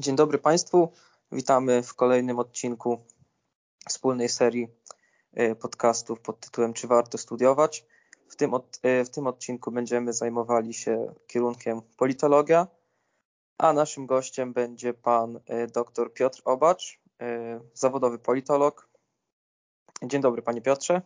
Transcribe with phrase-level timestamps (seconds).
[0.00, 0.92] Dzień dobry Państwu.
[1.32, 3.04] Witamy w kolejnym odcinku
[3.88, 4.68] wspólnej serii
[5.34, 7.84] e, podcastów pod tytułem Czy warto studiować?
[8.28, 12.66] W tym, od, e, w tym odcinku będziemy zajmowali się kierunkiem politologia,
[13.58, 17.00] a naszym gościem będzie pan e, dr Piotr Obacz,
[17.74, 18.88] zawodowy politolog.
[20.02, 21.02] Dzień dobry panie Piotrze.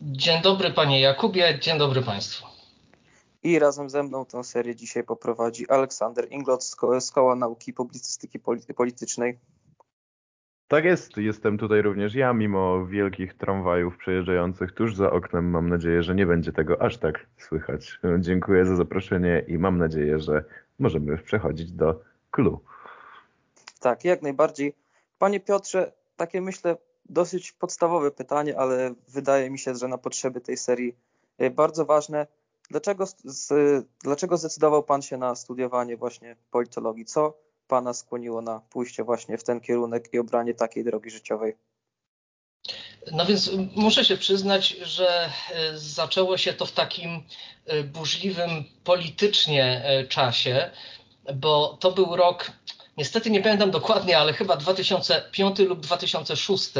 [0.00, 2.55] Dzień dobry panie Jakubie, dzień dobry państwu.
[3.46, 6.64] I razem ze mną tę serię dzisiaj poprowadzi Aleksander Inglot
[7.00, 8.40] z Koła Nauki Publicystyki
[8.76, 9.38] Politycznej.
[10.68, 15.50] Tak jest, jestem tutaj również ja, mimo wielkich tramwajów przejeżdżających tuż za oknem.
[15.50, 18.00] Mam nadzieję, że nie będzie tego aż tak słychać.
[18.18, 20.44] Dziękuję za zaproszenie i mam nadzieję, że
[20.78, 22.60] możemy przechodzić do klu.
[23.80, 24.74] Tak, jak najbardziej.
[25.18, 26.76] Panie Piotrze, takie myślę
[27.08, 30.96] dosyć podstawowe pytanie, ale wydaje mi się, że na potrzeby tej serii
[31.42, 32.26] y, bardzo ważne.
[32.70, 33.52] Dlaczego, z,
[34.04, 37.04] dlaczego zdecydował Pan się na studiowanie właśnie politologii?
[37.04, 37.38] Co
[37.68, 41.56] Pana skłoniło na pójście właśnie w ten kierunek i obranie takiej drogi życiowej?
[43.12, 47.22] No więc muszę się przyznać, że e, zaczęło się to w takim
[47.66, 50.70] e, burzliwym politycznie e, czasie,
[51.34, 52.52] bo to był rok
[52.96, 56.70] Niestety nie pamiętam dokładnie, ale chyba 2005 lub 2006.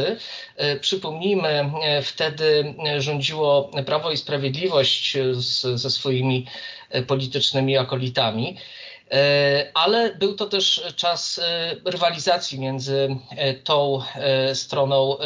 [0.57, 1.49] E, przypomnijmy,
[1.83, 6.47] e, wtedy rządziło Prawo i Sprawiedliwość z, ze swoimi
[6.91, 8.57] e, politycznymi akolitami.
[9.75, 11.41] Ale był to też czas
[11.85, 13.17] rywalizacji między
[13.65, 14.03] tą
[14.55, 15.17] stroną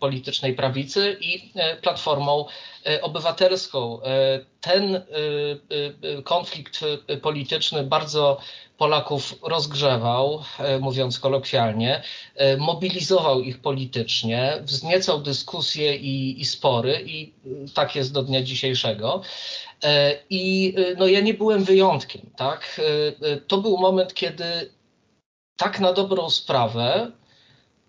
[0.00, 2.44] politycznej prawicy i Platformą
[3.02, 4.00] Obywatelską.
[4.60, 5.02] Ten
[6.24, 6.80] konflikt
[7.22, 8.40] polityczny bardzo
[8.78, 12.02] Polaków rozgrzewał, e, mówiąc kolokwialnie,
[12.34, 18.42] e, mobilizował ich politycznie, wzniecał dyskusje i, i spory, i e, tak jest do dnia
[18.42, 19.22] dzisiejszego.
[20.30, 22.30] I no, ja nie byłem wyjątkiem.
[22.36, 22.80] Tak?
[23.46, 24.70] To był moment, kiedy
[25.56, 27.10] tak na dobrą sprawę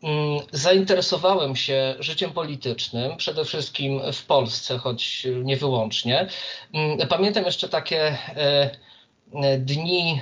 [0.04, 6.28] mm, zainteresowałem się życiem politycznym, przede wszystkim w Polsce, choć nie wyłącznie.
[6.74, 8.18] Mm, pamiętam jeszcze takie
[9.60, 10.22] dni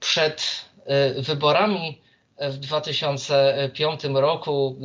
[0.00, 1.98] przed e, wyborami
[2.40, 4.76] w 2005 roku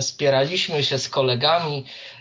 [0.00, 2.13] spieraliśmy się z kolegami e,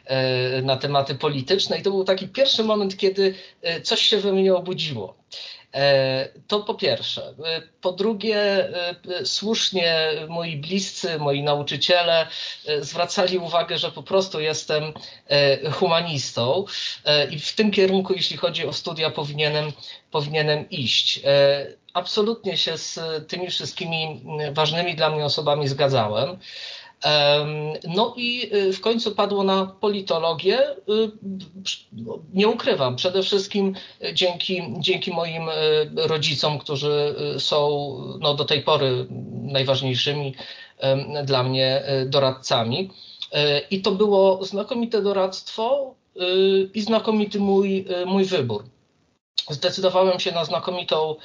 [0.64, 4.56] na tematy polityczne i to był taki pierwszy moment, kiedy e, coś się we mnie
[4.56, 5.16] obudziło.
[5.74, 7.34] E, to po pierwsze.
[7.46, 12.28] E, po drugie, e, słusznie moi bliscy, moi nauczyciele
[12.80, 14.94] zwracali uwagę, że po prostu jestem
[15.72, 16.66] humanistą
[17.32, 19.72] i w tym kierunku, jeśli chodzi o studia, powinienem,
[20.12, 21.22] powinienem iść.
[21.94, 26.38] Absolutnie się z tymi wszystkimi ważnymi dla mnie osobami zgadzałem.
[27.88, 30.60] No i y, w końcu padło na politologię.
[30.72, 30.76] Y,
[32.34, 33.76] nie ukrywam, przede wszystkim
[34.14, 35.54] dzięki, dzięki moim y,
[35.96, 39.08] rodzicom, którzy są no, do tej pory
[39.42, 40.36] najważniejszymi
[41.26, 42.90] dla mnie doradcami.
[43.72, 45.96] I to było znakomite doradztwo
[46.74, 48.64] i znakomity mój, mój wybór.
[49.50, 51.16] Zdecydowałem się na znakomitą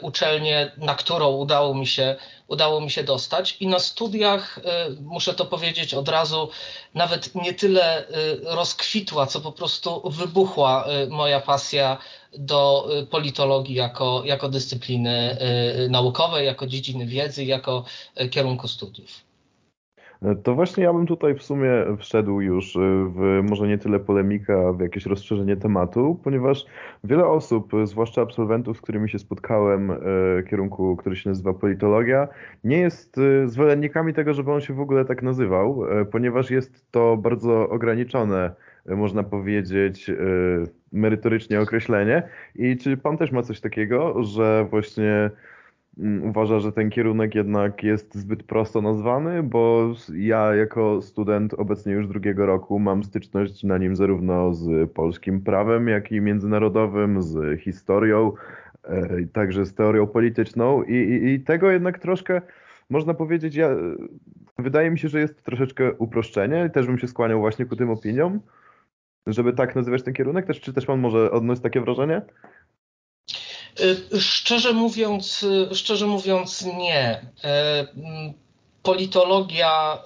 [0.00, 2.16] uczelnię, na którą udało mi się,
[2.48, 3.56] udało mi się dostać.
[3.60, 4.62] I na studiach, y,
[5.00, 6.48] muszę to powiedzieć od razu,
[6.94, 11.98] nawet nie tyle y, rozkwitła, co po prostu wybuchła moja pasja
[12.38, 15.36] do politologii jako, jako dyscypliny
[15.90, 17.84] naukowej, jako dziedziny wiedzy, jako
[18.30, 19.27] kierunku studiów.
[20.44, 24.76] To właśnie ja bym tutaj w sumie wszedł już y, w może nie tyle polemikę,
[24.76, 26.66] w jakieś rozszerzenie tematu, ponieważ
[27.04, 29.96] wiele osób, zwłaszcza absolwentów, z którymi się spotkałem, y,
[30.50, 32.28] kierunku, który się nazywa politologia,
[32.64, 37.16] nie jest y, zwolennikami tego, żeby on się w ogóle tak nazywał, ponieważ jest to
[37.16, 38.52] bardzo ograniczone,
[38.86, 40.10] można powiedzieć,
[40.92, 42.22] merytorycznie określenie.
[42.54, 45.30] I czy pan też ma coś takiego, że właśnie
[46.22, 52.08] uważa, że ten kierunek jednak jest zbyt prosto nazwany, bo ja jako student obecnie już
[52.08, 58.32] drugiego roku mam styczność na nim zarówno z polskim prawem, jak i międzynarodowym, z historią,
[58.84, 62.42] e, także z teorią polityczną i, i, i tego jednak troszkę
[62.90, 63.68] można powiedzieć, ja,
[64.58, 67.90] wydaje mi się, że jest troszeczkę uproszczenie i też bym się skłaniał właśnie ku tym
[67.90, 68.40] opiniom,
[69.26, 70.46] żeby tak nazywać ten kierunek.
[70.46, 72.22] Też, czy też pan może odnosić takie wrażenie?
[73.80, 77.20] Y, szczerze mówiąc, y, szczerze mówiąc nie.
[77.44, 77.86] E,
[78.82, 79.98] politologia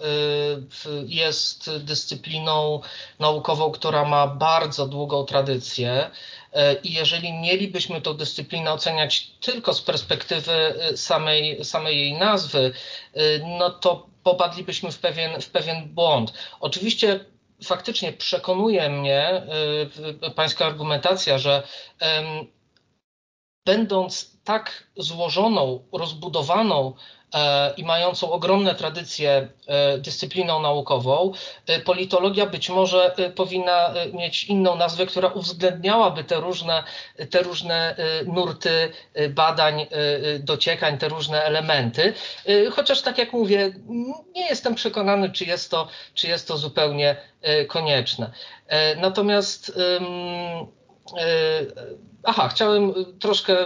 [0.86, 2.80] y, jest dyscypliną
[3.18, 6.10] naukową, która ma bardzo długą tradycję.
[6.84, 12.72] I jeżeli mielibyśmy tę dyscyplinę oceniać tylko z perspektywy samej, samej jej nazwy,
[13.58, 16.32] no to popadlibyśmy w pewien, w pewien błąd.
[16.60, 17.24] Oczywiście
[17.64, 19.42] faktycznie przekonuje mnie
[20.34, 21.62] pańska argumentacja, że
[23.64, 26.92] będąc tak złożoną, rozbudowaną
[27.34, 31.32] e, i mającą ogromne tradycje e, dyscypliną naukową,
[31.66, 36.82] e, politologia być może powinna mieć inną nazwę, która uwzględniałaby te różne,
[37.30, 38.92] te różne nurty
[39.30, 39.86] badań,
[40.40, 42.14] dociekań, te różne elementy.
[42.72, 43.72] Chociaż tak jak mówię,
[44.34, 47.16] nie jestem przekonany, czy jest to, czy jest to zupełnie
[47.68, 48.32] konieczne.
[48.96, 49.72] Natomiast
[52.24, 53.56] aha, chciałem troszkę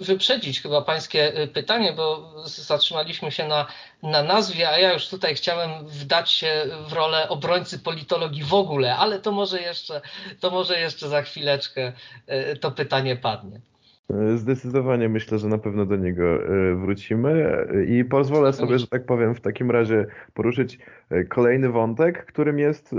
[0.00, 3.66] wyprzedzić chyba Pańskie pytanie, bo zatrzymaliśmy się na,
[4.02, 6.52] na nazwie, a ja już tutaj chciałem wdać się
[6.88, 10.00] w rolę obrońcy politologii w ogóle, ale to może jeszcze,
[10.40, 11.92] to może jeszcze za chwileczkę
[12.26, 13.60] e, to pytanie padnie.
[14.36, 19.34] Zdecydowanie myślę, że na pewno do niego e, wrócimy i pozwolę sobie, że tak powiem,
[19.34, 20.78] w takim razie poruszyć
[21.28, 22.94] kolejny wątek, którym jest,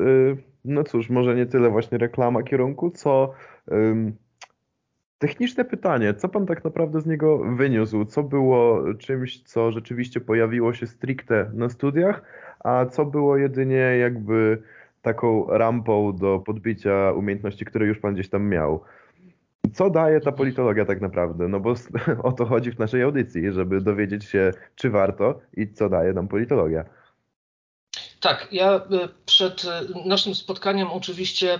[0.65, 3.33] no cóż, może nie tyle właśnie reklama kierunku, co
[5.21, 8.05] Techniczne pytanie, co pan tak naprawdę z niego wyniósł?
[8.05, 12.21] Co było czymś, co rzeczywiście pojawiło się stricte na studiach,
[12.59, 14.61] a co było jedynie jakby
[15.01, 18.81] taką rampą do podbicia umiejętności, które już pan gdzieś tam miał?
[19.73, 21.47] Co daje ta politologia tak naprawdę?
[21.47, 21.73] No bo
[22.23, 26.27] o to chodzi w naszej audycji, żeby dowiedzieć się, czy warto i co daje nam
[26.27, 26.85] politologia.
[28.21, 28.79] Tak, ja y,
[29.25, 29.67] przed y,
[30.09, 31.59] naszym spotkaniem oczywiście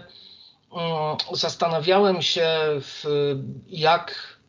[1.34, 2.50] zastanawiałem się,
[3.68, 4.40] jak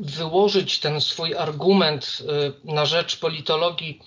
[0.00, 2.18] wyłożyć ten swój argument
[2.66, 4.00] y, na rzecz politologii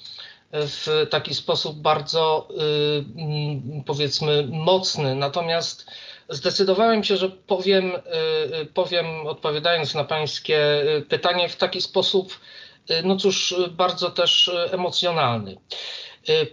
[0.52, 5.16] w taki sposób bardzo, y, mm, powiedzmy, mocny.
[5.16, 5.92] Natomiast
[6.30, 7.92] zdecydowałem się, że powiem,
[8.62, 12.40] y, powiem odpowiadając na Pańskie pytanie w taki sposób,
[13.04, 15.58] no cóż, bardzo też emocjonalny.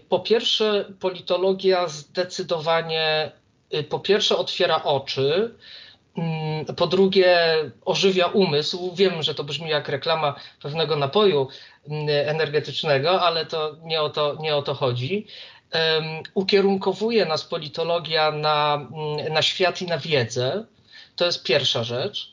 [0.08, 3.39] Po pierwsze, politologia zdecydowanie Y,
[3.88, 5.54] po pierwsze otwiera oczy,
[6.16, 8.94] mm, po drugie ożywia umysł.
[8.94, 11.48] Wiem, że to brzmi jak reklama pewnego napoju
[11.88, 15.26] mm, energetycznego, ale to nie o to, nie o to chodzi.
[16.34, 20.64] Ukierunkowuje nas politologia na, mm, na świat i na wiedzę.
[21.16, 22.32] To jest pierwsza rzecz.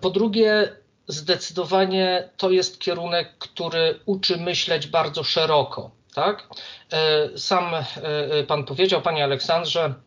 [0.00, 0.76] Po drugie,
[1.08, 5.90] zdecydowanie to jest kierunek, który uczy myśleć bardzo szeroko.
[6.14, 6.48] Tak?
[6.92, 7.84] E, sam e,
[8.42, 10.05] pan powiedział, panie Aleksandrze, E,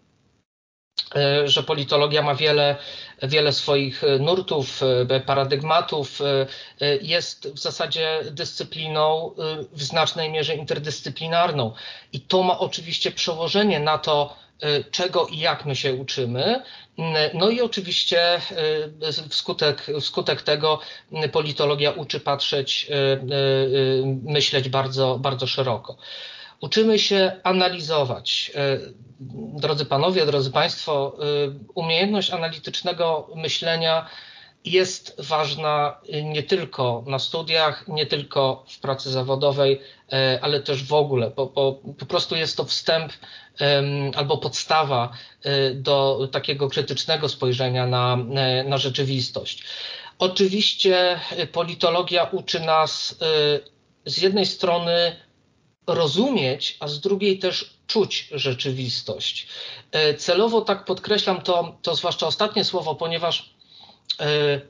[1.45, 2.75] że politologia ma wiele,
[3.23, 6.19] wiele swoich e, nurtów, e, paradygmatów,
[7.01, 9.35] jest w zasadzie dyscypliną
[9.71, 11.73] w znacznej mierze interdyscyplinarną.
[12.13, 14.35] I to ma oczywiście przełożenie na to,
[14.91, 16.63] czego i jak my się uczymy.
[17.33, 18.41] No i oczywiście
[19.29, 20.79] wskutek, wskutek tego
[21.31, 22.87] politologia uczy patrzeć,
[24.23, 25.97] myśleć bardzo, bardzo szeroko.
[26.61, 28.51] Uczymy się analizować.
[28.55, 28.77] E,
[29.59, 31.25] drodzy panowie, drodzy państwo, e,
[31.75, 34.09] umiejętność analitycznego myślenia
[34.65, 40.93] jest ważna nie tylko na studiach, nie tylko w pracy zawodowej, e, ale też w
[40.93, 41.31] ogóle.
[41.31, 43.13] Po, po, po prostu jest to wstęp
[44.15, 45.11] albo podstawa
[45.73, 48.17] do takiego krytycznego spojrzenia na,
[48.65, 49.63] na rzeczywistość.
[50.19, 51.19] Oczywiście
[51.51, 53.19] politologia uczy nas
[54.05, 55.15] z jednej strony
[55.95, 59.47] rozumieć, a z drugiej też czuć rzeczywistość.
[59.91, 63.53] E, celowo tak podkreślam to, to zwłaszcza ostatnie słowo, ponieważ
[64.19, 64.61] e,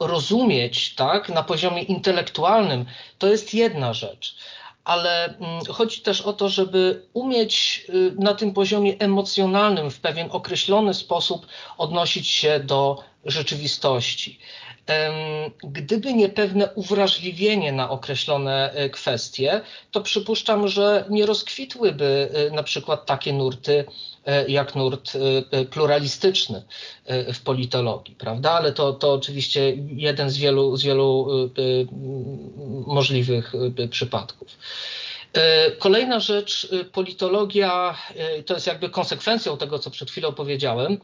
[0.00, 2.86] rozumieć tak, na poziomie intelektualnym
[3.18, 4.36] to jest jedna rzecz,
[4.84, 10.28] ale mm, chodzi też o to, żeby umieć y, na tym poziomie emocjonalnym w pewien
[10.30, 11.46] określony sposób
[11.78, 14.38] odnosić się do rzeczywistości.
[15.62, 19.60] Gdyby nie pewne uwrażliwienie na określone e, kwestie,
[19.90, 23.84] to przypuszczam, że nie rozkwitłyby e, na przykład takie nurty
[24.26, 25.12] e, jak nurt
[25.70, 26.62] pluralistyczny
[27.34, 28.50] w politologii, prawda?
[28.50, 31.28] Ale to, to oczywiście jeden z wielu, z wielu
[32.86, 33.52] możliwych
[33.90, 34.48] przypadków.
[35.78, 37.98] Kolejna rzecz, politologia
[38.46, 40.98] to jest jakby konsekwencją tego, co przed chwilą powiedziałem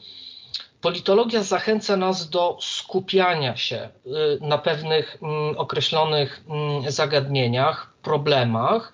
[0.81, 4.11] Politologia zachęca nas do skupiania się y,
[4.41, 8.93] na pewnych mm, określonych mm, zagadnieniach, problemach,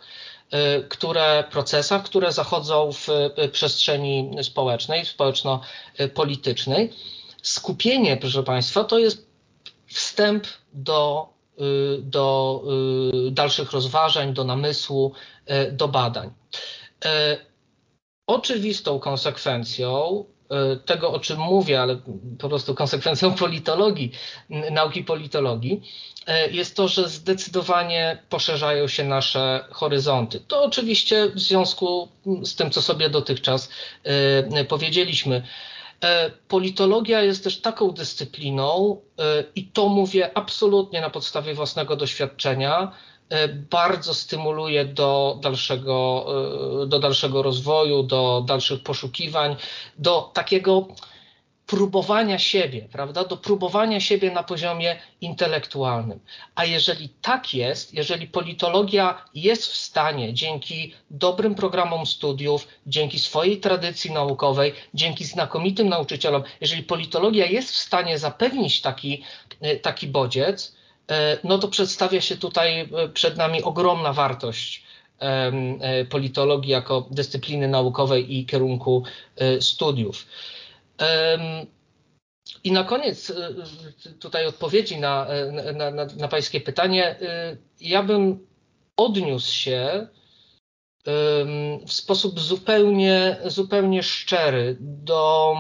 [0.79, 6.93] y, które, procesach, które zachodzą w y, przestrzeni społecznej, społeczno-politycznej.
[7.43, 9.27] Skupienie, proszę Państwa, to jest
[9.87, 11.29] wstęp do,
[12.01, 12.63] do
[13.31, 15.13] dalszych rozważań, do namysłu,
[15.73, 16.31] do badań.
[18.27, 20.25] Oczywistą konsekwencją
[20.87, 21.97] tego, o czym mówię, ale
[22.39, 24.13] po prostu konsekwencją politologii,
[24.71, 25.83] nauki politologii,
[26.27, 30.41] e, jest to, że zdecydowanie poszerzają się nasze horyzonty.
[30.41, 32.09] To oczywiście w związku
[32.43, 33.71] z tym, co sobie dotychczas
[34.05, 35.43] e, powiedzieliśmy.
[36.49, 39.01] Politologia jest też taką dyscypliną,
[39.55, 42.93] i to mówię absolutnie na podstawie własnego doświadczenia,
[43.71, 46.27] bardzo stymuluje do dalszego,
[46.87, 49.57] do dalszego rozwoju, do dalszych poszukiwań,
[49.99, 50.89] do takiego
[51.67, 53.25] próbowania siebie, prawda?
[53.25, 56.21] Do próbowania siebie na poziomie intelektualnym.
[56.55, 63.61] A jeżeli tak jest, jeżeli politologia jest w stanie dzięki dobrym programom studiów, dzięki swojej
[63.61, 69.23] tradycji naukowej, dzięki znakomitym nauczycielom, jeżeli politologia jest w stanie zapewnić taki,
[69.61, 70.86] e, taki bodziec, e,
[71.45, 74.87] no to przedstawia się tutaj e, przed nami ogromna wartość
[76.11, 79.05] politologii jako dyscypliny naukowej i kierunku
[79.61, 80.27] studiów.
[82.65, 83.33] I na koniec
[84.21, 85.27] tutaj odpowiedzi na,
[85.75, 87.17] na, na, na Pańskie pytanie.
[87.81, 88.47] Ja bym
[88.97, 90.07] odniósł się
[91.87, 95.55] w sposób zupełnie, zupełnie szczery do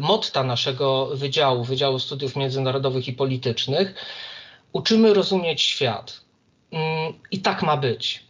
[0.00, 3.94] motta naszego wydziału, Wydziału Studiów Międzynarodowych i Politycznych.
[4.72, 6.20] Uczymy rozumieć świat.
[7.30, 8.28] I tak ma być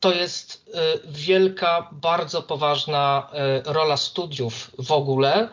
[0.00, 3.30] to jest y, wielka, bardzo poważna
[3.68, 5.48] y, rola studiów w ogóle,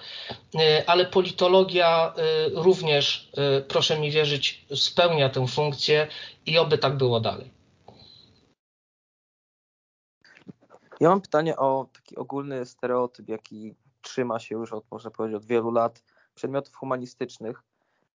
[0.56, 2.14] y, ale politologia
[2.54, 3.32] również,
[3.68, 6.08] proszę mi wierzyć, spełnia tę funkcję
[6.46, 7.52] i oby tak było dalej.
[11.00, 13.76] Ja mam pytanie o taki ogólny stereotyp, jaki
[14.18, 16.04] trzyma się już od, można powiedzieć, od wielu lat
[16.36, 17.64] przedmiotów humanistycznych,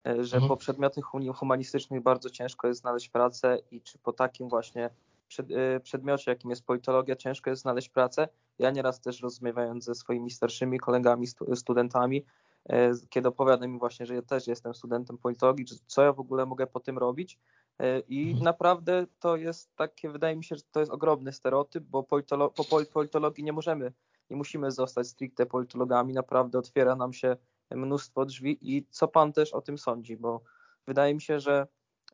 [0.06, 0.48] że mhm.
[0.48, 1.04] po przedmiotach
[1.36, 4.90] humanistycznych bardzo ciężko jest znaleźć pracę i czy po takim właśnie
[5.28, 8.28] przed, y, przedmiocie, jakim jest politologia, ciężko jest znaleźć pracę.
[8.60, 12.26] Ja nieraz też rozmawiając ze swoimi starszymi kolegami, studentami,
[12.70, 16.46] e, kiedy opowiadam im właśnie, że ja też jestem studentem politologii, co ja w ogóle
[16.46, 17.40] mogę po tym robić.
[17.80, 18.44] E, I mhm.
[18.44, 22.64] naprawdę to jest takie, wydaje mi się, że to jest ogromny stereotyp, bo politolo po
[22.94, 23.92] politologii nie możemy,
[24.30, 26.14] nie musimy zostać stricte politologami.
[26.14, 27.38] Naprawdę otwiera nam się
[27.72, 28.58] mnóstwo drzwi.
[28.62, 30.18] I co pan też o tym sądzi?
[30.18, 30.42] Bo
[30.88, 31.68] wydaje mi się, że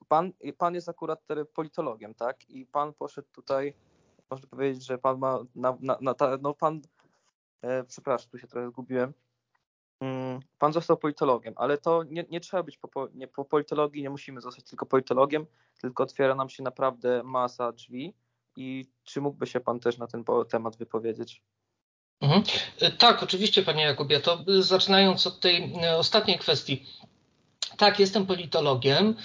[0.08, 2.50] pan, pan jest akurat politologiem, tak?
[2.50, 3.74] I pan poszedł tutaj,
[4.30, 6.82] można powiedzieć, że pan ma, na, na, na ta, no pan,
[7.62, 9.14] e, przepraszam, tu się trochę zgubiłem,
[10.00, 14.10] mm, pan został politologiem, ale to nie, nie trzeba być po, nie, po politologii, nie
[14.10, 15.46] musimy zostać tylko politologiem,
[15.82, 18.14] tylko otwiera nam się naprawdę masa drzwi
[18.56, 21.44] i czy mógłby się pan też na ten temat wypowiedzieć?
[22.22, 22.44] Mhm.
[22.82, 24.20] E, tak, oczywiście, panie Jakubie.
[24.20, 26.86] To zaczynając od tej e, ostatniej kwestii.
[27.78, 29.16] Tak, jestem politologiem.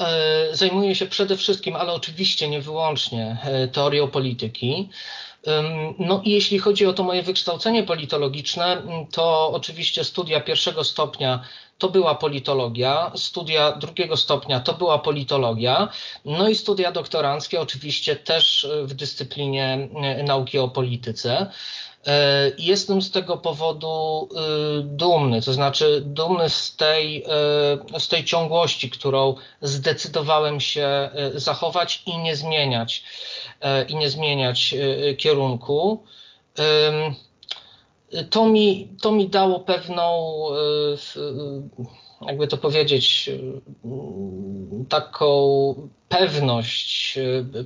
[0.00, 4.88] E, zajmuję się przede wszystkim, ale oczywiście nie wyłącznie, e, teorią polityki.
[5.98, 11.44] No i jeśli chodzi o to moje wykształcenie politologiczne, to oczywiście studia pierwszego stopnia
[11.78, 15.88] to była politologia, studia drugiego stopnia to była politologia,
[16.24, 21.50] no i studia doktoranckie oczywiście też w dyscyplinie e, nauki o polityce.
[22.06, 27.24] E, jestem z tego powodu e, dumny, to znaczy dumny z tej,
[27.94, 33.04] e, z tej ciągłości, którą zdecydowałem się zachować i nie zmieniać,
[33.88, 34.74] i nie zmieniać
[35.18, 36.04] kierunku.
[38.30, 40.34] To mi, to mi dało pewną
[42.26, 43.30] jakby to powiedzieć,
[44.88, 47.18] taką pewność,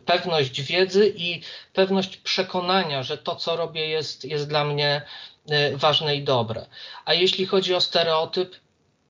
[0.04, 5.02] pewność wiedzy i pewność przekonania, że to, co robię, jest, jest dla mnie
[5.50, 6.66] e, ważne i dobre.
[7.04, 8.56] A jeśli chodzi o stereotyp,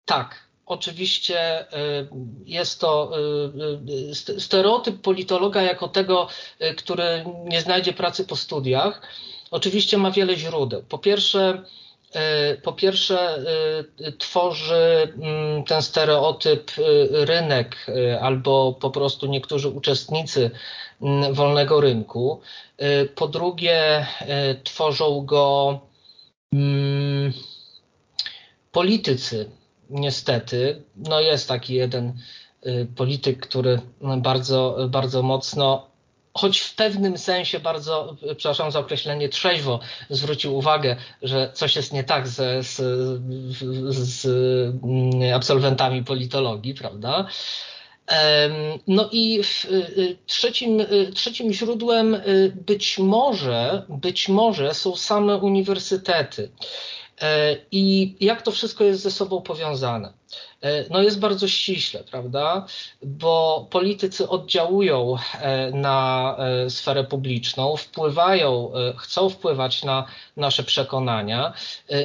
[0.05, 0.49] tak.
[0.67, 1.67] Oczywiście e,
[2.47, 3.13] jest to
[4.31, 6.29] e, stereotyp politologa jako tego,
[6.77, 9.03] który nie znajdzie pracy po studiach.
[9.51, 10.83] Oczywiście ma wiele źródeł.
[10.83, 11.63] Po pierwsze,
[12.63, 13.39] po pierwsze,
[14.01, 16.83] e, tworzy mm, ten stereotyp e,
[17.25, 17.87] rynek
[18.21, 20.51] albo po prostu niektórzy uczestnicy
[21.03, 22.41] mm, wolnego rynku.
[23.15, 24.07] Po drugie,
[24.65, 25.81] tworzą go
[26.53, 27.33] mm,
[28.73, 29.51] politycy,
[29.91, 30.83] niestety.
[30.97, 32.19] No jest taki jeden
[32.97, 33.81] polityk, który
[34.17, 35.91] bardzo, bardzo mocno
[36.35, 39.81] choć w pewnym sensie bardzo, przepraszam za określenie, trzeźwo
[40.11, 42.77] zwrócił uwagę, że coś jest nie tak ze, z,
[43.91, 44.27] z
[44.85, 47.27] mm, absolwentami politologii, prawda?
[48.87, 56.51] No i y, trzecim, y, trzecim źródłem y, być może, być może są same uniwersytety.
[57.23, 60.13] E, I jak to wszystko jest ze sobą powiązane?
[60.63, 62.67] E, no jest bardzo ściśle, prawda?
[63.03, 66.37] Bo politycy oddziałują e, na
[66.69, 70.07] sferę publiczną, wpływają, chcą wpływać na
[70.37, 71.53] nasze przekonania.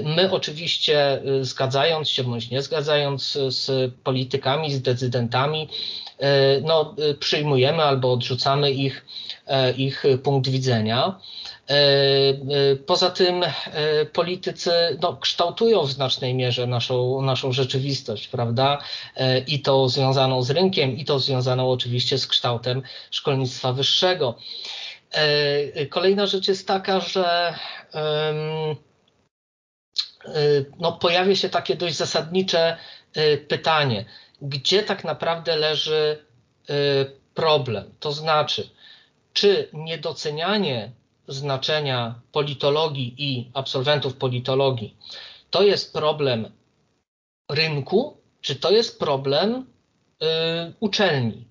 [0.03, 5.70] My oczywiście zgadzając się bądź nie zgadzając z politykami, z decydentami,
[6.63, 9.05] no, przyjmujemy albo odrzucamy ich,
[9.77, 11.20] ich punkt widzenia.
[12.86, 13.43] Poza tym
[14.13, 18.82] politycy no, kształtują w znacznej mierze naszą, naszą rzeczywistość, prawda?
[19.48, 24.38] I to związaną z rynkiem, i to związaną oczywiście z kształtem szkolnictwa wyższego.
[25.89, 27.53] Kolejna rzecz jest taka, że
[30.79, 32.77] no, pojawia się takie dość zasadnicze
[33.48, 34.05] pytanie,
[34.41, 36.25] gdzie tak naprawdę leży
[37.34, 37.93] problem?
[38.00, 38.70] To znaczy,
[39.34, 40.91] czy niedocenianie
[41.27, 44.97] znaczenia politologii i absolwentów politologii
[45.53, 46.51] to jest problem
[47.51, 50.25] rynku, czy to jest problem y,
[50.79, 51.47] uczelni?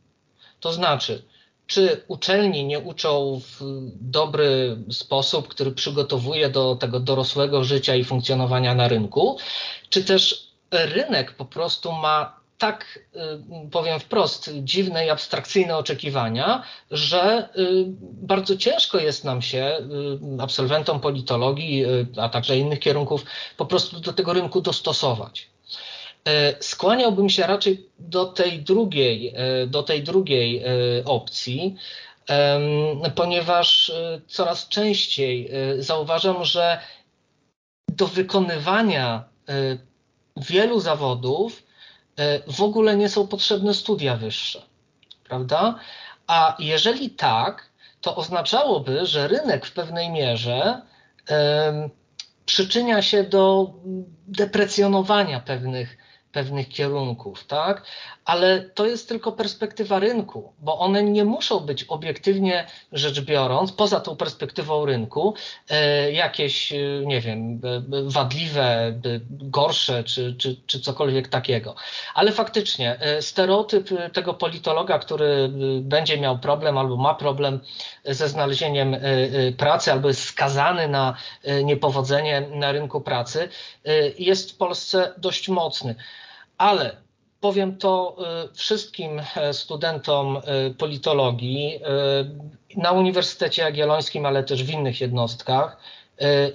[0.60, 1.24] To znaczy,
[1.66, 3.60] czy uczelni nie uczą w
[4.00, 9.38] dobry sposób, który przygotowuje do tego dorosłego życia i funkcjonowania na rynku,
[9.88, 12.98] czy też rynek po prostu ma tak,
[13.66, 19.78] y, powiem wprost, dziwne i abstrakcyjne oczekiwania, że y, bardzo ciężko jest nam się,
[20.38, 21.84] y, absolwentom politologii,
[22.16, 23.24] a także innych kierunków,
[23.56, 25.52] po prostu do tego rynku dostosować.
[26.60, 29.34] Skłaniałbym się raczej do tej drugiej,
[29.66, 30.62] do tej drugiej
[31.04, 31.76] opcji,
[33.14, 33.92] ponieważ
[34.26, 36.78] coraz częściej zauważam, że
[37.88, 39.24] do wykonywania
[40.36, 41.62] wielu zawodów
[42.46, 44.62] w ogóle nie są potrzebne studia wyższe,
[45.24, 45.78] prawda?
[46.26, 50.82] A jeżeli tak, to oznaczałoby, że rynek w pewnej mierze
[52.46, 53.74] przyczynia się do
[54.26, 55.96] deprecjonowania pewnych
[56.32, 57.82] pewnych kierunków, tak?
[58.24, 64.00] Ale to jest tylko perspektywa rynku, bo one nie muszą być obiektywnie rzecz biorąc, poza
[64.00, 65.34] tą perspektywą rynku,
[65.70, 68.94] e, jakieś, e, nie wiem, e, wadliwe,
[69.30, 71.74] gorsze czy, czy, czy cokolwiek takiego.
[72.14, 75.50] Ale faktycznie stereotyp tego politologa, który
[75.80, 77.60] będzie miał problem albo ma problem
[78.04, 78.96] ze znalezieniem
[79.56, 81.16] pracy, albo jest skazany na
[81.64, 83.48] niepowodzenie na rynku pracy,
[84.18, 85.94] jest w Polsce dość mocny
[86.58, 86.96] ale
[87.42, 88.16] powiem to
[88.50, 95.76] y, wszystkim e, studentom y, politologii y, na Uniwersytecie Jagiellońskim, ale też w innych jednostkach.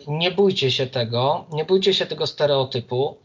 [0.08, 3.18] Nie bójcie się tego, nie bójcie się tego stereotypu.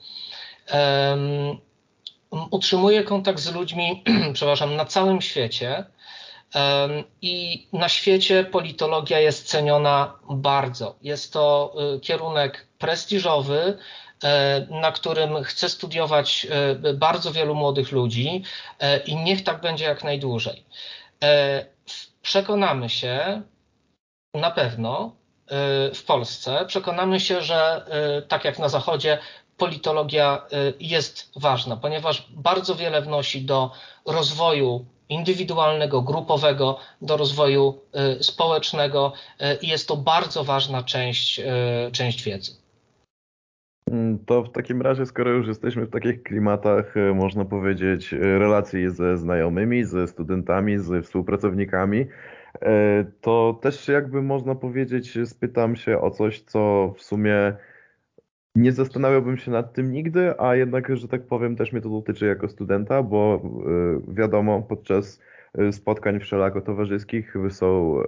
[2.50, 5.84] Utrzymuję kontakt z ludźmi, przepraszam, na całym świecie.
[7.22, 10.96] I na świecie politologia jest ceniona bardzo.
[11.02, 13.78] Jest to kierunek prestiżowy,
[14.70, 16.46] na którym chce studiować
[16.84, 18.42] e, bardzo wielu młodych ludzi
[18.78, 20.64] e, i niech tak będzie jak najdłużej.
[22.22, 23.42] Przekonamy się
[24.34, 25.12] na pewno
[25.94, 27.84] w Polsce, przekonamy się, że
[28.28, 29.18] tak jak na Zachodzie,
[29.56, 30.46] politologia
[30.80, 33.70] jest ważna, ponieważ bardzo wiele wnosi do
[34.06, 37.80] rozwoju indywidualnego, grupowego, do rozwoju
[38.20, 39.12] społecznego
[39.60, 41.40] i jest to bardzo ważna część,
[41.92, 42.61] część wiedzy.
[43.92, 48.18] Mm, to w takim razie, skoro już jesteśmy w takich klimatach, e, można powiedzieć, e,
[48.18, 52.06] relacji ze znajomymi, ze studentami, z współpracownikami,
[52.62, 57.52] e, to też jakby można powiedzieć, spytam się o coś, co w sumie
[58.54, 62.26] nie zastanawiałbym się nad tym nigdy, a jednak, że tak powiem, też mnie to dotyczy
[62.26, 63.42] jako studenta, bo
[64.08, 65.20] wiadomo, podczas
[65.72, 68.02] spotkań wszelako towarzyskich są,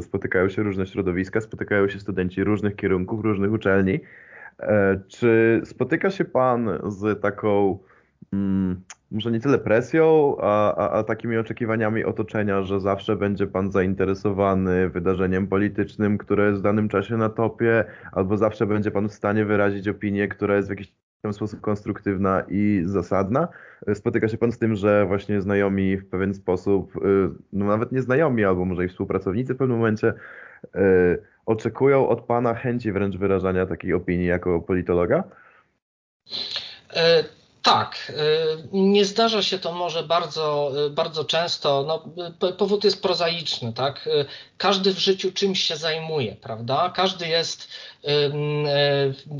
[0.00, 4.00] spotykają się różne środowiska, spotykają się studenci różnych kierunków, różnych uczelni.
[4.60, 7.78] E, czy spotyka się Pan z taką,
[8.32, 13.70] mm, może nie tyle presją, a, a, a, takimi oczekiwaniami otoczenia, że zawsze będzie Pan
[13.70, 19.14] zainteresowany wydarzeniem politycznym, które jest w danym czasie na topie, albo zawsze będzie Pan w
[19.14, 20.94] stanie wyrazić opinię, która jest w jakiś
[21.24, 23.48] w sposób konstruktywna i zasadna.
[23.86, 27.00] E, spotyka się Pan z tym, że właśnie znajomi w pewien sposób, e,
[27.52, 30.14] no nawet nie znajomi, albo może i współpracownicy w pewnym momencie,
[31.46, 35.24] oczekują od Pana chęci wręcz wyrażania takiej opinii jako politologa?
[36.94, 37.24] E,
[37.62, 38.22] tak, e,
[38.72, 41.84] nie zdarza się to może bardzo, e, bardzo często.
[41.86, 42.04] No,
[42.52, 44.08] powód jest prozaiczny, tak?
[44.56, 46.92] Każdy w życiu czymś się zajmuje, prawda?
[46.96, 47.68] Każdy jest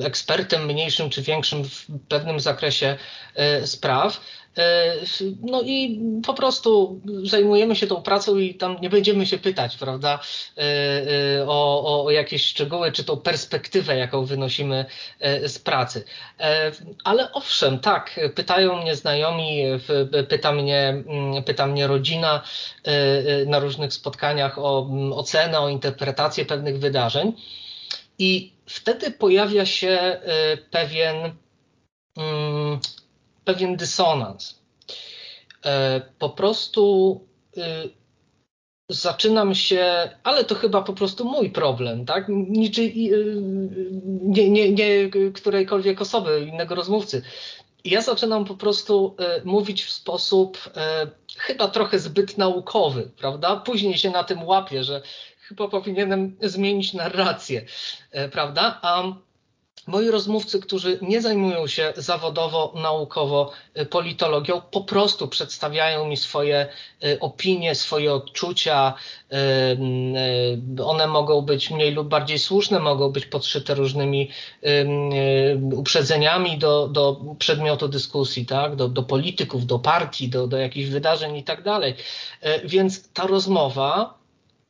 [0.00, 2.96] ekspertem mniejszym czy większym w pewnym zakresie
[3.64, 4.20] spraw.
[4.58, 4.94] E,
[5.42, 10.20] no i po prostu zajmujemy się tą pracą i tam nie będziemy się pytać, prawda,
[10.58, 10.62] e,
[11.40, 14.84] e, o, o jakieś szczegóły, czy tą perspektywę, jaką wynosimy
[15.46, 16.04] z pracy.
[17.04, 19.62] Ale owszem, tak, pytają mnie znajomi,
[20.28, 22.42] pyta mnie, mm, pyta mnie rodzina
[23.46, 27.32] na różnych spotkaniach o mm, ocenę, o interpretację pewnych wydarzeń.
[28.18, 30.20] I wtedy pojawia się
[30.70, 31.16] pewien
[32.16, 32.80] mm,
[33.44, 34.60] pewien dysonans.
[35.64, 37.20] E, po prostu
[37.56, 37.60] y,
[38.88, 42.24] zaczynam się, ale to chyba po prostu mój problem, tak?
[42.28, 43.42] Niczy, y,
[44.22, 47.22] nie, nie, nie którejkolwiek osoby, innego rozmówcy.
[47.84, 50.58] Ja zaczynam po prostu y, mówić w sposób
[51.36, 53.56] chyba trochę zbyt naukowy, prawda?
[53.56, 55.02] Później się na tym łapię, że
[55.40, 57.64] chyba powinienem zmienić narrację,
[58.32, 58.78] prawda?
[58.82, 59.02] A
[59.86, 66.68] moi rozmówcy, którzy nie zajmują się zawodowo, naukowo y, politologią, po prostu przedstawiają mi swoje
[67.04, 68.94] y, opinie, swoje odczucia.
[69.32, 69.36] Y,
[70.84, 74.30] one mogą być mniej lub bardziej słuszne, mogą być podszyte różnymi
[75.72, 78.76] uprzedzeniami do, do przedmiotu dyskusji, tak?
[78.76, 81.94] do, do polityków, do partii, do, do jakichś wydarzeń i tak dalej.
[82.64, 84.19] Więc ta rozmowa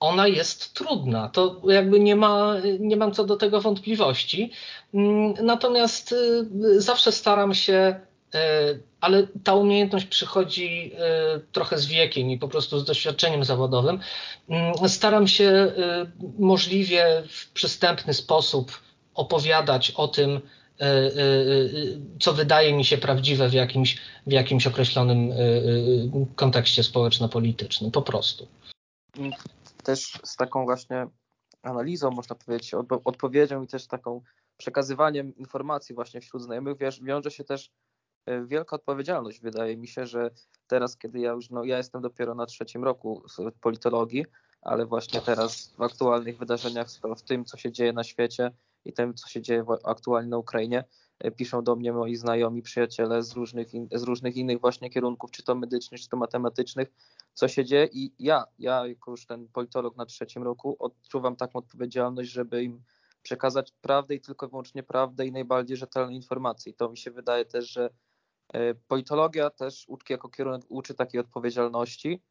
[0.01, 1.29] ona jest trudna.
[1.29, 4.51] To jakby nie, ma, nie mam co do tego wątpliwości.
[4.95, 8.01] Mm, natomiast y, zawsze staram się,
[8.35, 8.39] y,
[9.01, 10.93] ale ta umiejętność przychodzi
[11.37, 14.01] y, trochę z wiekiem i po prostu z doświadczeniem zawodowym.
[14.49, 15.73] Mm, staram się
[16.39, 18.81] możliwie w przystępny sposób
[19.15, 20.41] opowiadać o tym,
[22.21, 25.33] co wydaje mi się prawdziwe w jakimś, w jakimś określonym
[26.37, 27.91] kontekście społeczno-politycznym.
[27.91, 28.47] Po prostu
[29.83, 31.07] też z taką właśnie
[31.63, 34.23] analizą, można powiedzieć, odpowiedzią i też taką
[34.57, 37.73] przekazywaniem informacji właśnie wśród znajomych wiesz, wiąże się też
[38.27, 39.41] e, wielka odpowiedzialność.
[39.41, 40.31] Wydaje mi się, że
[40.67, 43.23] teraz, kiedy ja już, no ja jestem dopiero na trzecim roku
[43.61, 44.27] politologii,
[44.63, 48.51] ale właśnie teraz w aktualnych wydarzeniach, w tym, co się dzieje na świecie
[48.85, 50.85] i tym, co się dzieje aktualnie na Ukrainie,
[51.19, 55.43] e, piszą do mnie moi znajomi, przyjaciele z różnych, z różnych innych właśnie kierunków, czy
[55.43, 56.89] to medycznych, czy to matematycznych,
[57.35, 61.59] co się dzieje i ja, ja jako już ten politolog na trzecim roku odczuwam taką
[61.59, 62.83] odpowiedzialność, żeby im
[63.23, 66.73] przekazać prawdę i tylko wyłącznie prawdę i najbardziej rzetelne informacje.
[66.73, 67.91] I to mi się wydaje też, że
[68.53, 72.23] e, politologia też uczy jako kierunek uczy takiej odpowiedzialności.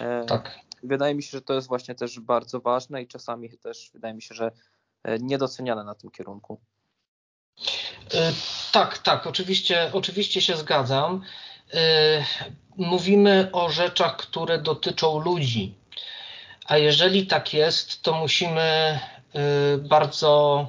[0.00, 0.58] E, tak.
[0.82, 4.22] Wydaje mi się, że to jest właśnie też bardzo ważne i czasami też wydaje mi
[4.22, 4.52] się, że
[5.02, 6.60] e, niedoceniane na tym kierunku.
[8.72, 11.22] Tak, tak, oczywiście, oczywiście się zgadzam.
[11.74, 12.24] Y,
[12.76, 15.74] mówimy o rzeczach, które dotyczą ludzi.
[16.66, 18.98] A jeżeli tak jest, to musimy
[19.74, 20.66] y, bardzo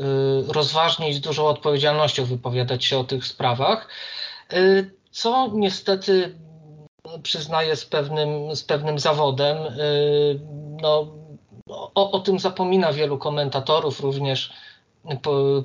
[0.00, 0.04] y,
[0.48, 3.88] rozważnie i z dużą odpowiedzialnością wypowiadać się o tych sprawach,
[5.10, 6.34] co niestety
[7.22, 9.56] przyznaję z pewnym, z pewnym zawodem.
[10.82, 11.06] No,
[11.94, 14.52] o, o tym zapomina wielu komentatorów, również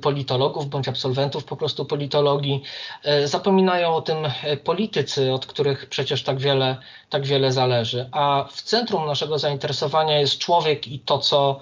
[0.02, 2.64] politologów bądź absolwentów po prostu politologii.
[3.04, 4.18] E, zapominają o tym
[4.64, 6.78] politycy, od których przecież tak wiele,
[7.10, 8.10] tak wiele zależy.
[8.12, 11.60] A w centrum naszego zainteresowania jest człowiek i to, co,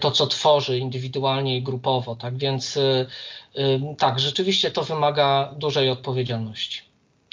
[0.00, 2.16] to, co tworzy indywidualnie i grupowo.
[2.16, 3.06] Tak więc e,
[3.54, 6.82] e, tak, rzeczywiście to wymaga dużej odpowiedzialności.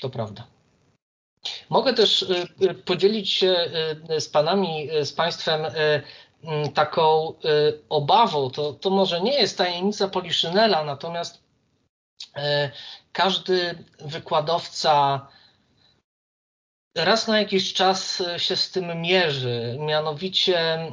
[0.01, 0.43] To prawda.
[1.69, 2.25] Mogę też
[2.85, 3.55] podzielić się
[4.19, 5.65] z Panami, z Państwem
[6.73, 11.43] taką y, obawą, to, to może nie jest tajemnica Poliszynela, natomiast
[12.37, 12.41] y,
[13.11, 15.27] każdy wykładowca
[16.95, 19.77] raz na jakiś czas się z tym mierzy.
[19.79, 20.87] Mianowicie,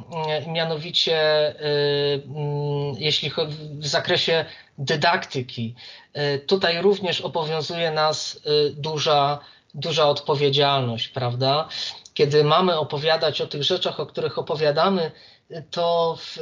[0.45, 1.19] y, mianowicie
[1.59, 4.45] mm, jeśli chodzi w zakresie
[4.77, 5.75] dydaktyki,
[6.47, 8.41] tutaj również obowiązuje nas
[8.73, 9.39] duża,
[9.73, 11.67] duża odpowiedzialność, prawda?
[12.13, 15.11] Kiedy mamy opowiadać o tych rzeczach, o których opowiadamy,
[15.71, 16.37] to w,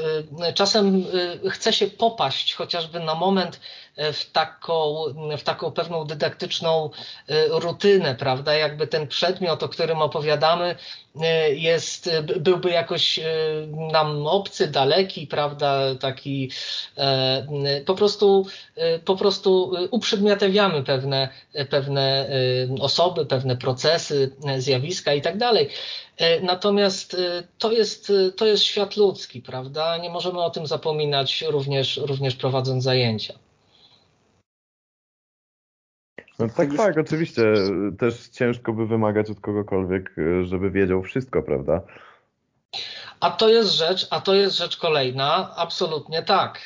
[0.53, 1.05] czasem
[1.45, 3.59] y, chce się popaść chociażby na moment e,
[4.13, 5.03] w taką,
[5.37, 6.89] w taką pewną dydaktyczną
[7.27, 8.53] e, rutynę, prawda?
[8.53, 10.75] Jakby ten przedmiot, o którym opowiadamy,
[11.21, 12.09] e, jest,
[12.39, 13.19] byłby jakoś
[13.91, 15.95] nam obcy, daleki, prawda?
[15.99, 16.51] Taki
[17.85, 18.45] po prostu,
[19.05, 21.29] po prostu uprzedmiotawiamy pewne,
[21.69, 22.29] pewne
[22.81, 25.69] osoby, pewne procesy, zjawiska i tak dalej.
[26.19, 29.97] E, natomiast e, to jest, e, to jest świat ludzki, prawda?
[29.97, 33.33] Nie możemy o tym zapominać również, również prowadząc zajęcia.
[36.39, 37.53] No tak, tak, oczywiście.
[37.99, 41.81] Też ciężko by wymagać od kogokolwiek, żeby wiedział wszystko, prawda?
[43.19, 46.59] A to jest rzecz, a to jest rzecz kolejna, absolutnie tak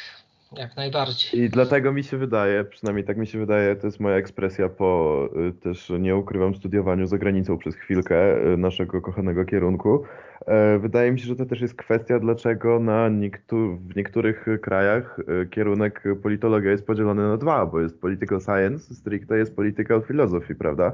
[0.57, 1.41] jak najbardziej.
[1.41, 5.19] I dlatego mi się wydaje, przynajmniej tak mi się wydaje, to jest moja ekspresja po
[5.49, 10.03] y, też nie ukrywam studiowaniu za granicą przez chwilkę y, naszego kochanego kierunku.
[10.47, 15.19] E, wydaje mi się, że to też jest kwestia, dlaczego na niektór w niektórych krajach
[15.19, 20.55] y, kierunek politologia jest podzielony na dwa, bo jest political science, stricte jest political philosophy,
[20.55, 20.91] prawda?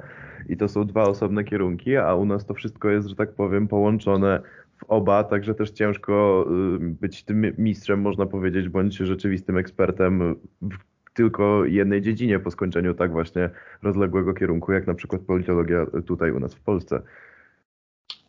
[0.49, 3.67] I to są dwa osobne kierunki, a u nas to wszystko jest, że tak powiem,
[3.67, 4.41] połączone
[4.79, 10.89] w oba, także też ciężko y, być tym mistrzem, można powiedzieć, bądź rzeczywistym ekspertem w
[11.13, 13.49] tylko jednej dziedzinie po skończeniu tak właśnie
[13.83, 17.01] rozległego kierunku, jak na przykład politologia tutaj u nas w Polsce.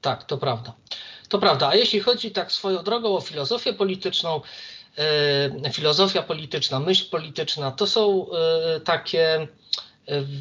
[0.01, 0.75] Tak, to prawda.
[1.29, 4.41] To prawda, a jeśli chodzi tak swoją drogą o filozofię polityczną,
[5.73, 8.27] filozofia polityczna, myśl polityczna, to są
[8.85, 9.49] takie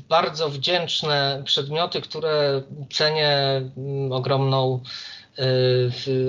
[0.09, 4.83] bardzo wdzięczne przedmioty, które cenię mm, ogromną,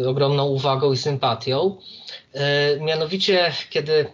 [0.07, 1.77] ogromną uwagą i sympatią.
[2.81, 4.07] Mianowicie, kiedy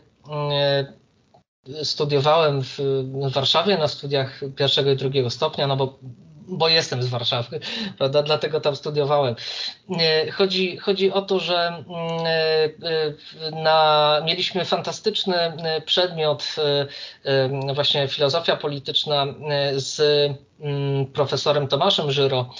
[1.82, 2.78] studiowałem w
[3.32, 5.98] Warszawie na studiach pierwszego i drugiego stopnia, no bo
[6.48, 7.60] bo jestem z Warszawy,
[7.98, 8.22] prawda?
[8.22, 9.34] dlatego tam studiowałem.
[10.32, 11.84] Chodzi, chodzi o to, że mm,
[12.82, 16.56] e, na, mieliśmy fantastyczny e, przedmiot,
[17.24, 19.26] e, właśnie filozofia polityczna
[19.76, 20.00] z
[20.60, 22.50] mm, profesorem Tomaszem Żyro.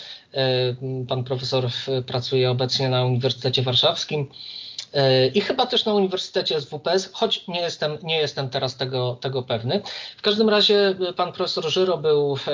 [1.09, 1.69] Pan profesor
[2.07, 4.29] pracuje obecnie na Uniwersytecie Warszawskim.
[5.35, 9.83] I chyba też na Uniwersytecie SWPS, choć nie jestem, nie jestem teraz tego, tego pewny.
[10.17, 12.51] W każdym razie pan profesor Żyro był e,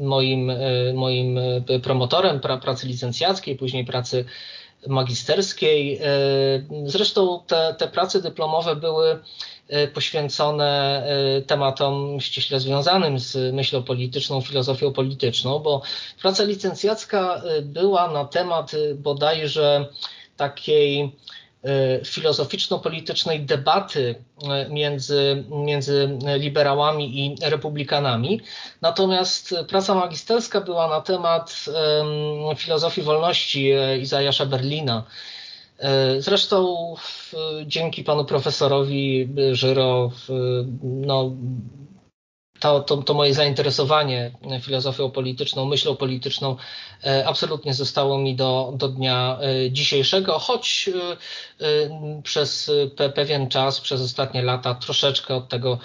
[0.00, 0.56] moim, e,
[0.94, 1.40] moim
[1.82, 4.24] promotorem pracy licencjackiej, później pracy
[4.86, 5.96] magisterskiej.
[5.96, 6.08] E,
[6.84, 9.18] zresztą te, te prace dyplomowe były
[9.94, 11.02] poświęcone
[11.46, 15.82] tematom ściśle związanym z myślą polityczną, filozofią polityczną, bo
[16.22, 19.86] praca licencjacka była na temat bodajże
[20.36, 21.37] takiej E,
[22.04, 28.40] filozoficzno-politycznej debaty e, między, między liberałami i republikanami.
[28.80, 31.64] Natomiast praca magisterska była na temat
[32.56, 35.04] filozofii wolności e, Izajasza Berlina.
[36.18, 36.94] Zresztą
[37.66, 40.10] dzięki panu profesorowi Żyro
[40.82, 41.36] no,
[42.60, 46.56] to, to, to, moje zainteresowanie filozofią polityczną, myślą polityczną
[47.04, 50.90] e, absolutnie zostało mi do, do dnia e, dzisiejszego, choć
[51.60, 52.70] e, przez
[53.14, 55.78] pewien czas, przez ostatnie lata troszeczkę od tego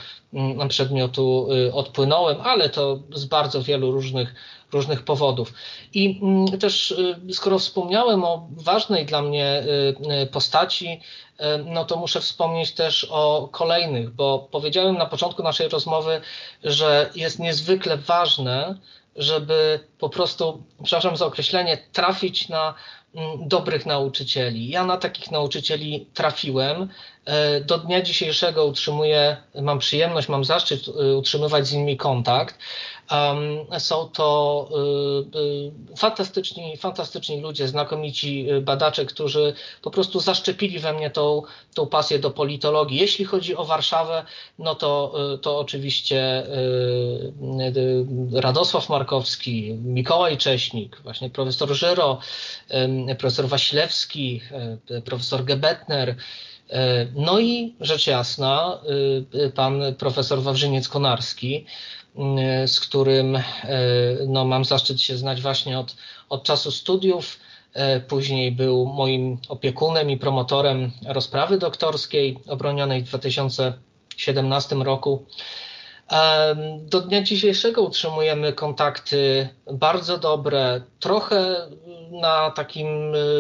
[0.70, 4.36] przedmiotu odpłynąłem, ale to z bardzo wielu różnych,
[4.72, 5.54] różnych powodów.
[5.94, 6.96] I mm, też
[7.32, 9.64] skoro wspomniałem o ważnej dla mnie
[10.32, 11.02] postaci,
[11.66, 16.22] no to muszę wspomnieć też o kolejnych, bo powiedziałem na początku naszej rozmowy,
[16.64, 18.78] że jest niezwykle ważne,
[19.16, 22.74] żeby po prostu, przepraszam za określenie, trafić na mm,
[23.40, 24.70] dobrych nauczycieli.
[24.70, 26.90] Ja na takich nauczycieli trafiłem.
[27.26, 32.58] E, do dnia dzisiejszego utrzymuję, mam przyjemność, mam zaszczyt e, utrzymywać z nimi kontakt.
[33.80, 34.70] Są to
[35.34, 41.42] y, y, fantastyczni, fantastyczni ludzie, znakomici y, badacze, którzy po prostu zaszczepili we mnie tą,
[41.74, 43.00] tą pasję do politologii.
[43.00, 44.26] Jeśli chodzi o Warszawę,
[44.60, 46.44] no to, to oczywiście
[48.34, 52.20] Radosław Markowski, Mikołaj Cześnik, właśnie profesor Żyro,
[53.20, 54.42] profesor Wasilewski,
[55.06, 56.16] profesor Gebetner,
[57.16, 58.80] no i rzecz jasna,
[59.56, 61.66] pan profesor Wawrzyniec-Konarski,
[62.03, 62.03] Y,
[62.66, 63.42] z którym y,
[64.28, 65.96] no, mam zaszczyt się znać właśnie od,
[66.30, 67.40] od czasu studiów.
[67.98, 75.26] Y, później był moim opiekunem i promotorem rozprawy doktorskiej obronionej w 2017 roku.
[76.82, 81.68] Do dnia dzisiejszego utrzymujemy kontakty bardzo dobre, trochę
[82.12, 82.88] na takim,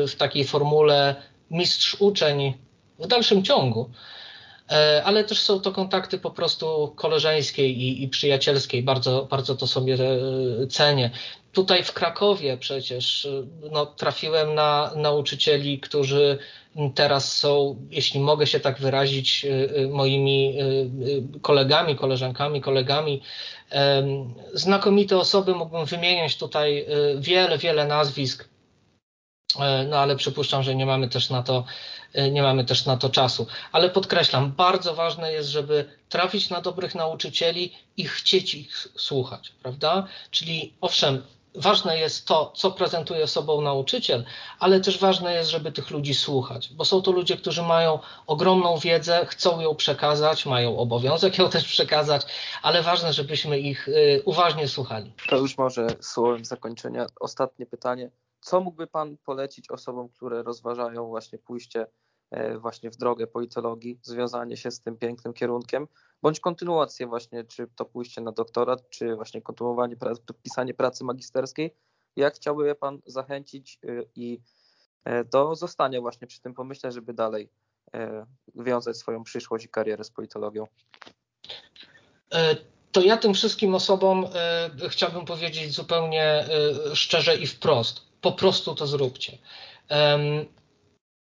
[0.07, 1.15] w takiej formule
[1.51, 2.53] mistrz uczeń
[2.99, 3.89] w dalszym ciągu.
[4.71, 8.83] E, ale też są to kontakty po prostu koleżeńskie i, i przyjacielskie.
[8.83, 11.11] Bardzo, bardzo to sobie e, cenię.
[11.51, 13.29] Tutaj w Krakowie przecież e,
[13.71, 16.37] no, trafiłem na nauczycieli, którzy
[16.95, 19.45] teraz są, jeśli mogę się tak wyrazić,
[19.89, 20.57] moimi
[21.41, 23.21] kolegami, koleżankami, kolegami.
[24.53, 26.85] Znakomite osoby, mógłbym wymieniać tutaj
[27.17, 28.49] wiele, wiele nazwisk,
[29.89, 31.65] no ale przypuszczam, że nie mamy też na to
[32.31, 33.47] nie mamy też na to czasu.
[33.71, 40.07] Ale podkreślam, bardzo ważne jest, żeby trafić na dobrych nauczycieli i chcieć ich słuchać, prawda?
[40.31, 41.23] Czyli owszem,
[41.55, 44.23] ważne jest to, co prezentuje sobą nauczyciel,
[44.59, 48.77] ale też ważne jest, żeby tych ludzi słuchać, bo są to ludzie, którzy mają ogromną
[48.77, 52.25] wiedzę, chcą ją przekazać, mają obowiązek ją też przekazać,
[52.61, 55.11] ale ważne, żebyśmy ich e, uważnie słuchali.
[55.29, 58.09] To już może słowem zakończenia ostatnie pytanie.
[58.43, 61.87] Co mógłby Pan polecić osobom, które rozważają właśnie pójście
[62.33, 65.87] E, właśnie w drogę politologii, związanie się z tym pięknym kierunkiem,
[66.21, 69.95] bądź kontynuację właśnie, czy to pójście na doktorat, czy właśnie kontynuowanie,
[70.43, 71.75] pisanie pracy magisterskiej.
[72.15, 74.39] Jak chciałby Pan zachęcić y, i
[75.05, 77.49] e, do zostania właśnie przy tym pomyśle, żeby dalej
[77.93, 78.25] e,
[78.55, 80.67] wiązać swoją przyszłość i karierę z politologią?
[82.91, 84.25] To ja tym wszystkim osobom
[84.89, 86.45] chciałbym powiedzieć zupełnie
[86.93, 88.12] szczerze i wprost.
[88.23, 89.37] Po prostu to zróbcie.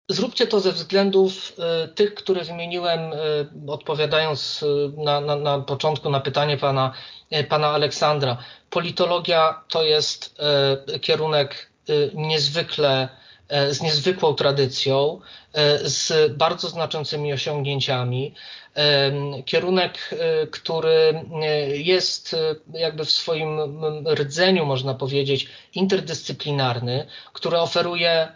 [0.10, 1.54] Zróbcie to ze względów
[1.84, 6.94] y, tych, które wymieniłem, y, odpowiadając y, na, na, na początku na pytanie pana,
[7.50, 8.38] pana Aleksandra.
[8.70, 10.42] Politologia to jest
[11.02, 11.72] kierunek
[12.14, 13.10] niezwykle
[13.70, 15.22] z niezwykłą tradycją,
[15.84, 18.34] z bardzo znaczącymi osiągnięciami.
[19.46, 20.16] Kierunek,
[20.52, 21.26] który
[21.74, 22.36] jest
[22.74, 23.60] jakby w swoim
[24.08, 28.28] rdzeniu, można powiedzieć, interdyscyplinarny, który oferuje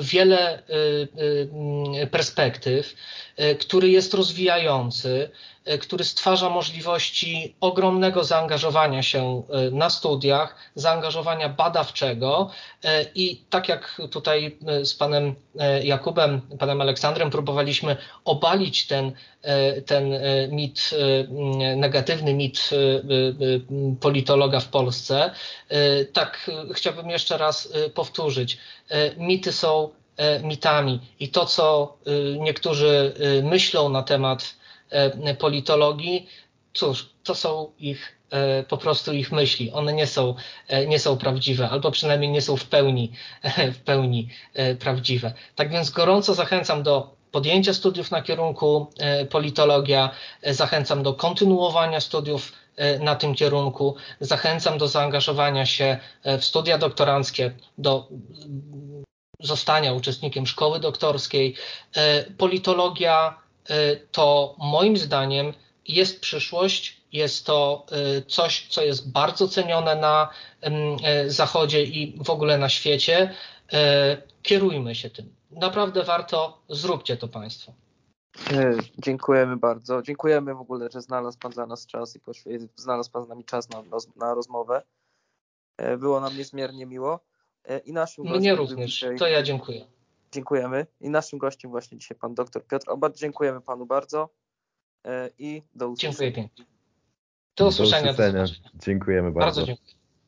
[0.00, 0.62] wiele
[2.10, 2.94] perspektyw,
[3.58, 5.30] który jest rozwijający,
[5.64, 12.50] E, który stwarza możliwości ogromnego zaangażowania się e, na studiach, zaangażowania badawczego
[12.84, 15.34] e, i tak jak tutaj z panem
[15.82, 19.12] Jakubem, panem Aleksandrem próbowaliśmy obalić ten,
[19.86, 20.14] ten
[20.50, 20.90] mit,
[21.76, 22.70] negatywny mit
[24.00, 25.30] politologa w Polsce,
[26.12, 28.58] tak chciałbym jeszcze raz powtórzyć.
[29.16, 29.88] Mity są
[30.42, 31.96] mitami i to, co
[32.38, 34.54] niektórzy myślą na temat
[34.94, 36.28] E, politologii,
[36.74, 39.72] cóż, to są ich e, po prostu ich myśli.
[39.72, 40.34] One nie są,
[40.68, 43.12] e, nie są prawdziwe, albo przynajmniej nie są w pełni,
[43.72, 44.28] w pełni
[44.78, 45.32] prawdziwe.
[45.54, 48.86] Tak więc gorąco zachęcam do podjęcia studiów na kierunku
[49.30, 50.10] politologia,
[50.42, 52.52] zachęcam do kontynuowania studiów
[53.00, 58.08] na tym kierunku, zachęcam do zaangażowania się w studia doktoranckie, do
[59.40, 61.54] zostania uczestnikiem szkoły doktorskiej.
[62.38, 63.38] Politologia
[64.12, 65.52] to moim zdaniem
[65.88, 67.86] jest przyszłość, jest to
[68.28, 70.28] coś, co jest bardzo cenione na
[71.26, 73.34] y, Zachodzie i w ogóle na świecie.
[74.42, 75.34] Kierujmy się tym.
[75.54, 77.72] Naprawdę warto, zróbcie to Państwo.
[78.98, 80.02] Dziękujemy bardzo.
[80.02, 82.20] Dziękujemy w ogóle, że znalazł Pan dla nas czas i
[82.76, 83.82] znalazł Pan z nami czas na,
[84.16, 84.82] na rozmowę.
[85.98, 87.20] Było nam niezmiernie miło.
[87.84, 88.90] I naszym Mnie również.
[88.90, 89.18] Dzisiaj...
[89.18, 89.86] To ja dziękuję.
[90.32, 90.86] Dziękujemy.
[91.00, 93.16] I naszym gościem właśnie dzisiaj pan dr Piotr Obat.
[93.16, 94.28] Dziękujemy panu bardzo
[95.06, 96.12] e, i do usłyszenia.
[96.12, 96.64] Dziękuję pięknie.
[97.56, 98.12] Do usłyszenia.
[98.12, 98.44] Do usłyszenia.
[98.74, 99.46] Dziękujemy bardzo.
[99.46, 100.03] Bardzo dziękuję.